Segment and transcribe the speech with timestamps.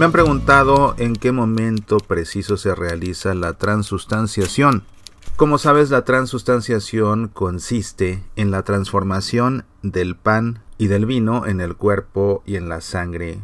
[0.00, 4.84] Me han preguntado en qué momento preciso se realiza la transustanciación.
[5.36, 11.76] Como sabes, la transustanciación consiste en la transformación del pan y del vino en el
[11.76, 13.40] cuerpo y en la sangre,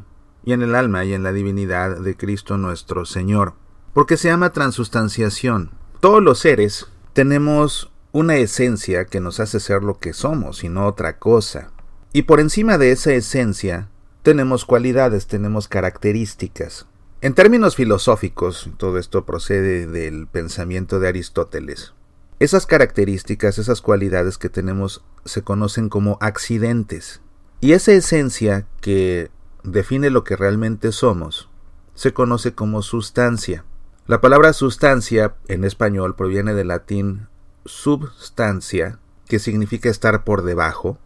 [0.47, 3.53] y en el alma y en la divinidad de Cristo nuestro Señor.
[3.93, 5.73] Porque se llama transustanciación.
[6.01, 10.87] Todos los seres tenemos una esencia que nos hace ser lo que somos y no
[10.87, 11.71] otra cosa.
[12.15, 13.91] Y por encima de esa esencia
[14.27, 16.89] tenemos cualidades, tenemos características.
[17.21, 21.95] En términos filosóficos, todo esto procede del pensamiento de Aristóteles.
[22.41, 27.21] Esas características, esas cualidades que tenemos se conocen como accidentes.
[27.61, 29.31] Y esa esencia que
[29.63, 31.49] define lo que realmente somos
[31.95, 33.65] se conoce como sustancia.
[34.09, 37.29] La palabra sustancia en español proviene del latín
[37.65, 40.99] substancia, que significa estar por debajo,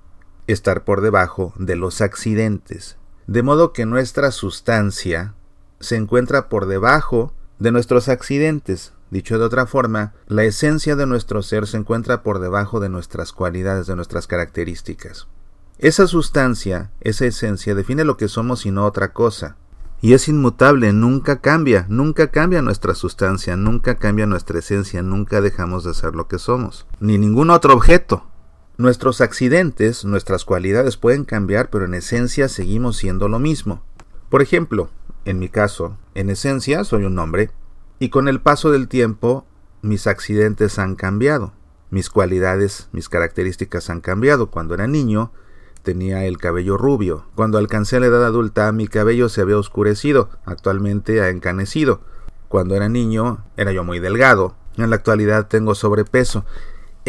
[0.47, 2.97] estar por debajo de los accidentes
[3.31, 5.35] de modo que nuestra sustancia
[5.79, 8.93] se encuentra por debajo de nuestros accidentes.
[9.13, 13.33] Dicho de otra forma, la esencia de nuestro ser se encuentra por debajo de nuestras
[13.33, 15.29] cualidades, de nuestras características.
[15.79, 19.55] Esa sustancia, esa esencia, define lo que somos y no otra cosa.
[20.01, 25.85] Y es inmutable, nunca cambia, nunca cambia nuestra sustancia, nunca cambia nuestra esencia, nunca dejamos
[25.85, 28.25] de ser lo que somos, ni ningún otro objeto.
[28.81, 33.83] Nuestros accidentes, nuestras cualidades pueden cambiar, pero en esencia seguimos siendo lo mismo.
[34.31, 34.89] Por ejemplo,
[35.27, 37.51] en mi caso, en esencia soy un hombre,
[37.99, 39.45] y con el paso del tiempo
[39.83, 41.53] mis accidentes han cambiado.
[41.91, 44.51] Mis cualidades, mis características han cambiado.
[44.51, 45.31] Cuando era niño
[45.83, 47.27] tenía el cabello rubio.
[47.35, 50.31] Cuando alcancé la edad adulta mi cabello se había oscurecido.
[50.47, 52.01] Actualmente ha encanecido.
[52.49, 54.57] Cuando era niño era yo muy delgado.
[54.79, 56.47] En la actualidad tengo sobrepeso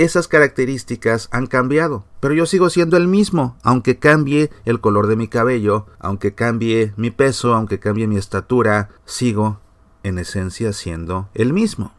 [0.03, 5.15] esas características han cambiado, pero yo sigo siendo el mismo, aunque cambie el color de
[5.15, 9.59] mi cabello, aunque cambie mi peso, aunque cambie mi estatura, sigo
[10.03, 11.93] en esencia siendo el mismo.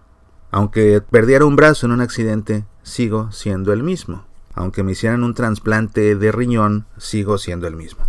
[0.51, 4.27] Aunque perdiera un brazo en un accidente, sigo siendo el mismo.
[4.55, 8.05] Aunque me hicieran un trasplante de riñón, sigo siendo el mismo.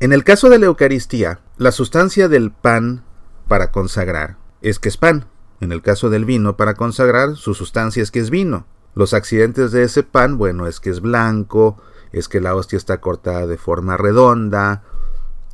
[0.00, 3.02] En el caso de la Eucaristía, la sustancia del pan
[3.48, 5.26] para consagrar es que es pan.
[5.60, 8.66] En el caso del vino para consagrar, su sustancia es que es vino.
[8.96, 11.76] Los accidentes de ese pan, bueno, es que es blanco,
[12.12, 14.84] es que la hostia está cortada de forma redonda,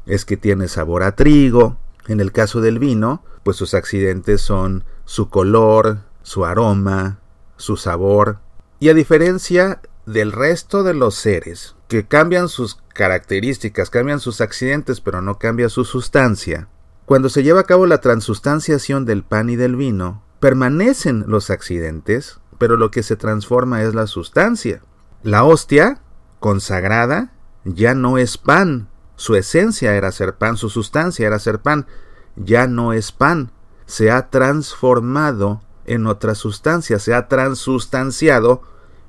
[0.06, 1.76] es que tiene sabor a trigo.
[2.06, 7.18] En el caso del vino, pues sus accidentes son su color, su aroma,
[7.56, 8.38] su sabor.
[8.78, 15.00] Y a diferencia del resto de los seres, que cambian sus características, cambian sus accidentes,
[15.00, 16.68] pero no cambia su sustancia,
[17.06, 22.38] cuando se lleva a cabo la transustanciación del pan y del vino, permanecen los accidentes,
[22.62, 24.82] pero lo que se transforma es la sustancia.
[25.24, 26.00] La hostia,
[26.38, 27.32] consagrada,
[27.64, 28.88] ya no es pan.
[29.16, 31.88] Su esencia era ser pan, su sustancia era ser pan.
[32.36, 33.50] Ya no es pan.
[33.86, 38.62] Se ha transformado en otra sustancia, se ha transustanciado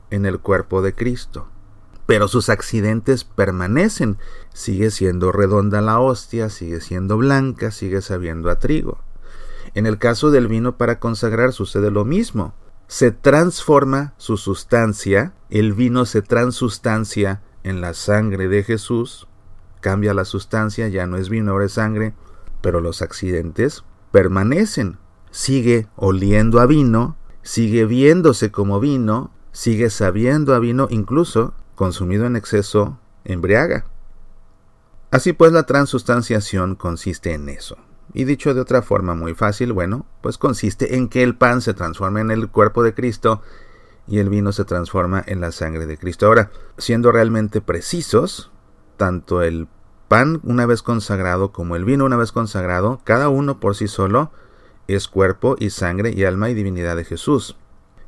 [0.09, 1.47] en el cuerpo de Cristo.
[2.07, 4.17] Pero sus accidentes permanecen.
[4.51, 8.97] Sigue siendo redonda la hostia, sigue siendo blanca, sigue sabiendo a trigo.
[9.75, 12.55] En el caso del vino para consagrar sucede lo mismo
[12.87, 19.27] se transforma su sustancia, el vino se transustancia en la sangre de Jesús,
[19.81, 22.13] cambia la sustancia, ya no es vino, ahora es sangre,
[22.61, 24.97] pero los accidentes permanecen.
[25.31, 32.35] Sigue oliendo a vino, sigue viéndose como vino, sigue sabiendo a vino, incluso consumido en
[32.35, 33.85] exceso, embriaga.
[35.11, 37.77] Así pues la transustanciación consiste en eso.
[38.13, 41.73] Y dicho de otra forma muy fácil, bueno, pues consiste en que el pan se
[41.73, 43.41] transforma en el cuerpo de Cristo
[44.07, 46.27] y el vino se transforma en la sangre de Cristo.
[46.27, 48.51] Ahora, siendo realmente precisos,
[48.97, 49.67] tanto el
[50.07, 54.31] pan una vez consagrado como el vino una vez consagrado, cada uno por sí solo
[54.87, 57.57] es cuerpo y sangre y alma y divinidad de Jesús.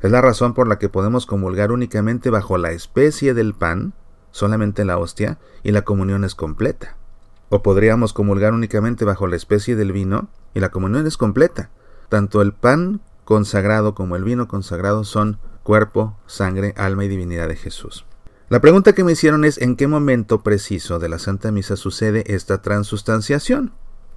[0.02, 3.94] Es la razón por la que podemos comulgar únicamente bajo la especie del pan,
[4.32, 6.97] solamente la hostia, y la comunión es completa.
[7.55, 11.69] O podríamos comulgar únicamente bajo la especie del vino y la comunión es completa.
[12.09, 17.55] Tanto el pan consagrado como el vino consagrado son cuerpo, sangre, alma y divinidad de
[17.55, 18.05] Jesús.
[18.49, 22.25] La pregunta que me hicieron es en qué momento preciso de la Santa Misa sucede
[22.35, 23.72] esta transustanciación.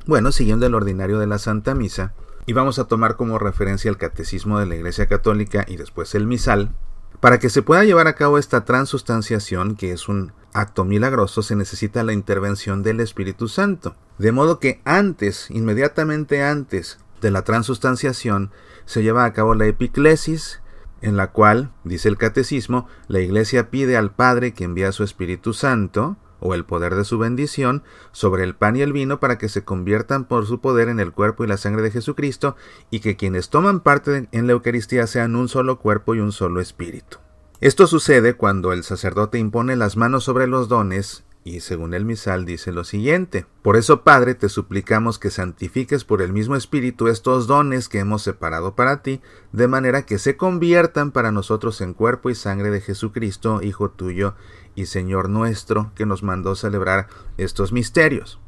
[0.05, 2.15] Bueno, siguiendo el ordinario de la Santa Misa,
[2.45, 6.27] y vamos a tomar como referencia el Catecismo de la Iglesia Católica y después el
[6.27, 6.75] misal,
[7.21, 11.57] para que se pueda llevar a cabo esta transustanciación, que es un acto milagroso, se
[11.57, 13.95] necesita la intervención del Espíritu Santo.
[14.19, 18.51] De modo que antes, inmediatamente antes de la transustanciación,
[18.85, 20.61] se lleva a cabo la epiclesis,
[21.01, 25.53] en la cual, dice el catecismo, la Iglesia pide al Padre que envía su Espíritu
[25.53, 27.83] Santo, o el poder de su bendición
[28.13, 31.13] sobre el pan y el vino para que se conviertan por su poder en el
[31.13, 32.57] cuerpo y la sangre de Jesucristo
[32.91, 36.61] y que quienes toman parte en la Eucaristía sean un solo cuerpo y un solo
[36.61, 37.19] espíritu.
[37.61, 42.45] Esto sucede cuando el sacerdote impone las manos sobre los dones y según el misal
[42.45, 47.47] dice lo siguiente, Por eso Padre te suplicamos que santifiques por el mismo Espíritu estos
[47.47, 49.21] dones que hemos separado para ti,
[49.53, 54.35] de manera que se conviertan para nosotros en cuerpo y sangre de Jesucristo, Hijo tuyo
[54.75, 57.09] y Señor nuestro, que nos mandó celebrar
[57.39, 58.39] estos misterios.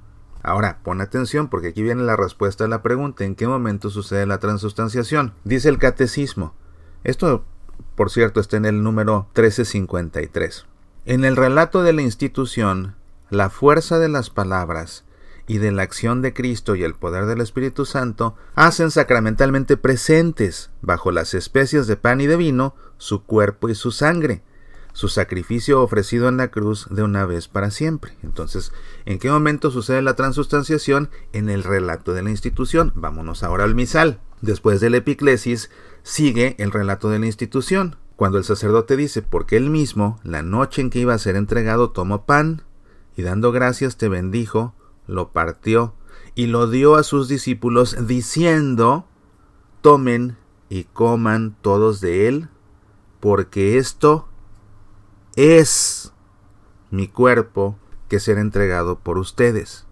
[0.43, 4.27] Ahora, pon atención porque aquí viene la respuesta a la pregunta, ¿en qué momento sucede
[4.27, 5.35] la transustanciación?
[5.45, 6.55] Dice el catecismo.
[7.03, 7.45] Esto,
[7.95, 10.67] por cierto, está en el número 1353.
[11.07, 12.95] En el relato de la institución,
[13.31, 15.05] la fuerza de las palabras
[15.47, 20.71] y de la acción de Cristo y el poder del Espíritu Santo hacen sacramentalmente presentes,
[20.81, 24.43] bajo las especies de pan y de vino, su cuerpo y su sangre,
[24.93, 28.17] su sacrificio ofrecido en la cruz de una vez para siempre.
[28.23, 28.73] Entonces,
[29.07, 31.11] ¿en qué momento sucede la transustanciación?
[31.33, 32.93] En el relato de la institución.
[32.95, 34.21] Vámonos ahora al misal.
[34.41, 35.71] Después del epiclesis
[36.03, 37.97] sigue el relato de la institución.
[38.17, 41.91] Cuando el sacerdote dice, porque él mismo, la noche en que iba a ser entregado,
[41.91, 42.63] tomó pan,
[43.17, 44.75] y dando gracias te bendijo,
[45.07, 45.95] lo partió,
[46.35, 49.07] y lo dio a sus discípulos, diciendo,
[49.81, 50.37] tomen
[50.69, 52.49] y coman todos de él,
[53.21, 54.29] porque esto
[55.37, 56.13] es
[56.91, 57.79] mi cuerpo
[58.09, 59.87] que será entregado por ustedes.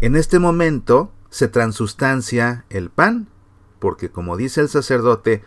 [0.00, 3.28] En este momento se transustancia el pan,
[3.78, 5.42] porque como dice el sacerdote,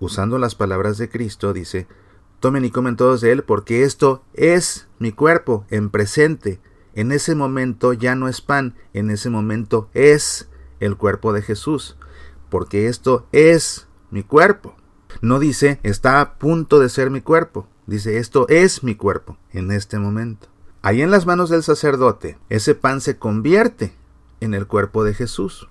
[0.00, 1.86] usando las palabras de Cristo, dice,
[2.40, 6.60] tomen y comen todos de él, porque esto es mi cuerpo en presente.
[6.94, 10.48] En ese momento ya no es pan, en ese momento es
[10.80, 11.96] el cuerpo de Jesús,
[12.48, 14.76] porque esto es mi cuerpo.
[15.20, 19.70] No dice, está a punto de ser mi cuerpo, Dice, esto es mi cuerpo en
[19.70, 20.48] este momento.
[20.82, 23.94] Ahí en las manos del sacerdote, ese pan se convierte
[24.40, 25.68] en el cuerpo de Jesús.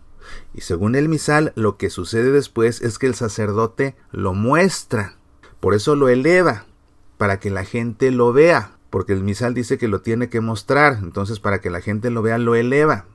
[0.54, 5.16] Y según el misal, lo que sucede después es que el sacerdote lo muestra.
[5.60, 6.66] Por eso lo eleva,
[7.18, 8.72] para que la gente lo vea.
[8.90, 11.00] Porque el misal dice que lo tiene que mostrar.
[11.02, 13.06] Entonces, para que la gente lo vea, lo eleva.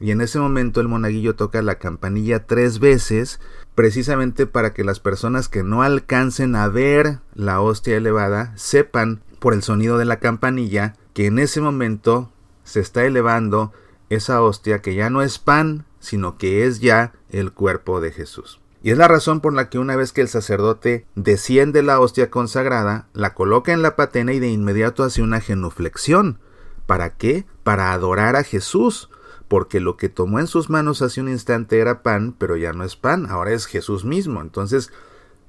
[0.00, 3.40] Y en ese momento el monaguillo toca la campanilla tres veces,
[3.74, 9.54] precisamente para que las personas que no alcancen a ver la hostia elevada sepan por
[9.54, 12.30] el sonido de la campanilla que en ese momento
[12.62, 13.72] se está elevando
[14.10, 18.60] esa hostia que ya no es pan, sino que es ya el cuerpo de Jesús.
[18.82, 22.30] Y es la razón por la que una vez que el sacerdote desciende la hostia
[22.30, 26.38] consagrada, la coloca en la patena y de inmediato hace una genuflexión.
[26.86, 27.44] ¿Para qué?
[27.64, 29.10] Para adorar a Jesús,
[29.48, 32.84] porque lo que tomó en sus manos hace un instante era pan, pero ya no
[32.84, 34.40] es pan, ahora es Jesús mismo.
[34.40, 34.92] Entonces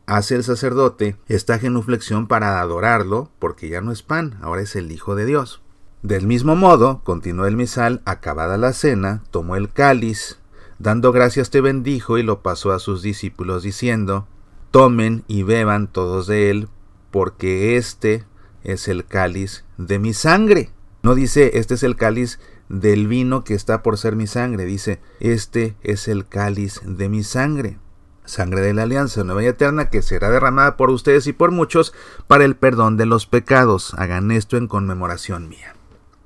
[0.06, 4.92] hace el sacerdote esta genuflexión para adorarlo, porque ya no es pan, ahora es el
[4.92, 5.62] Hijo de Dios.
[6.02, 10.40] Del mismo modo, continuó el misal, acabada la cena, tomó el cáliz,
[10.78, 14.26] dando gracias te bendijo y lo pasó a sus discípulos diciendo,
[14.72, 16.70] Tomen y beban todos de él,
[17.12, 18.24] porque este
[18.64, 20.72] es el cáliz de mi sangre.
[21.04, 24.66] No dice, este es el cáliz del vino que está por ser mi sangre.
[24.66, 27.78] Dice, este es el cáliz de mi sangre.
[28.24, 31.94] Sangre de la alianza nueva y eterna que será derramada por ustedes y por muchos
[32.28, 33.94] para el perdón de los pecados.
[33.98, 35.76] Hagan esto en conmemoración mía.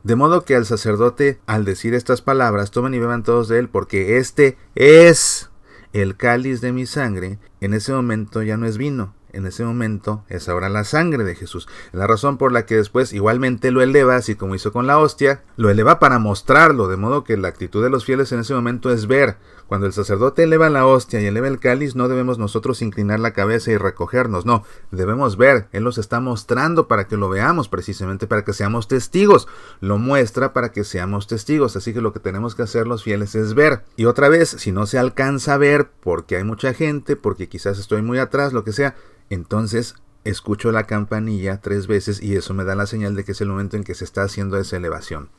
[0.04, 3.70] De modo que al sacerdote, al decir estas palabras, tomen y beban todos de él,
[3.70, 5.50] porque este es
[5.94, 7.40] el cáliz de mi sangre.
[7.62, 11.36] En ese momento ya no es vino, en ese momento es ahora la sangre de
[11.36, 11.68] Jesús.
[11.92, 15.42] La razón por la que después igualmente lo eleva, así como hizo con la hostia,
[15.58, 18.92] lo eleva para mostrarlo, de modo que la actitud de los fieles en ese momento
[18.92, 19.38] es ver.
[19.68, 23.34] Cuando el sacerdote eleva la hostia y eleva el cáliz, no debemos nosotros inclinar la
[23.34, 25.68] cabeza y recogernos, no, debemos ver.
[25.72, 29.48] Él los está mostrando para que lo veamos, precisamente para que seamos testigos.
[29.80, 33.34] Lo muestra para que seamos testigos, así que lo que tenemos que hacer los fieles
[33.34, 33.84] es ver.
[33.96, 37.80] Y otra vez, si no se alcanza a ver, porque hay mucha gente, porque quizás
[37.80, 38.96] estoy muy atrás, lo que sea,
[39.34, 43.42] entonces escucho la campanilla tres veces y eso me da la señal de que es
[43.42, 45.30] el momento en que se está haciendo esa elevación.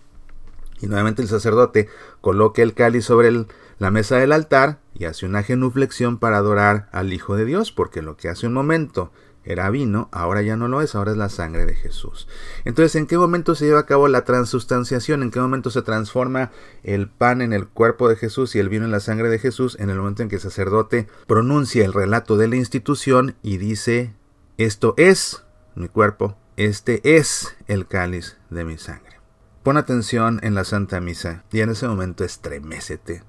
[0.81, 1.89] Y nuevamente el sacerdote
[2.21, 3.47] coloca el cáliz sobre
[3.79, 8.03] la mesa del altar y hace una genuflexión para adorar al Hijo de Dios, porque
[8.03, 9.11] lo que hace un momento
[9.45, 12.29] era vino, ahora ya no lo es, ahora es la sangre de Jesús.
[12.65, 15.23] Entonces, ¿en qué momento se lleva a cabo la transustanciación?
[15.23, 16.51] ¿En qué momento se transforma
[16.83, 19.77] el pan en el cuerpo de Jesús y el vino en la sangre de Jesús?
[19.79, 24.15] En el momento en que el sacerdote pronuncia el relato de la institución y dice,
[24.57, 29.15] esto es mi cuerpo, este es el cáliz de mi sangre.
[29.63, 33.23] Pon atención en la Santa Misa y en ese momento estremécete,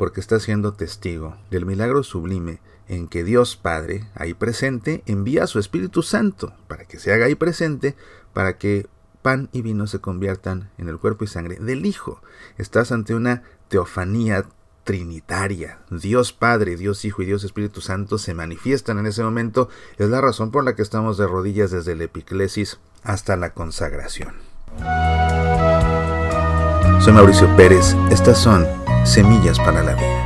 [0.00, 5.46] porque está siendo testigo del milagro sublime en que Dios Padre, ahí presente, envía a
[5.46, 7.96] su Espíritu Santo para que se haga ahí presente,
[8.32, 8.86] para que
[9.20, 12.22] pan y vino se conviertan en el cuerpo y sangre del Hijo.
[12.56, 14.46] Estás ante una teofanía
[14.84, 15.80] trinitaria.
[15.90, 19.68] Dios Padre, Dios Hijo y Dios Espíritu Santo se manifiestan en ese momento.
[19.98, 24.32] Es la razón por la que estamos de rodillas desde el epiclesis hasta la consagración.
[27.00, 27.94] Soy Mauricio Pérez.
[28.10, 30.19] Estas son Semillas para la Vida.